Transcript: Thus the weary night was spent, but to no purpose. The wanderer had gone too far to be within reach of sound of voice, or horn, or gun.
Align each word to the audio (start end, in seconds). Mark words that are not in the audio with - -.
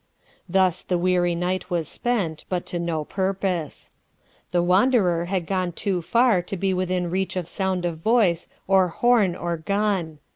Thus 0.49 0.81
the 0.81 0.97
weary 0.97 1.35
night 1.35 1.69
was 1.69 1.87
spent, 1.87 2.43
but 2.49 2.65
to 2.65 2.79
no 2.79 3.05
purpose. 3.05 3.91
The 4.49 4.63
wanderer 4.63 5.25
had 5.25 5.45
gone 5.45 5.73
too 5.73 6.01
far 6.01 6.41
to 6.41 6.57
be 6.57 6.73
within 6.73 7.11
reach 7.11 7.35
of 7.35 7.47
sound 7.47 7.85
of 7.85 7.99
voice, 7.99 8.47
or 8.67 8.87
horn, 8.87 9.35
or 9.35 9.57
gun. 9.57 10.17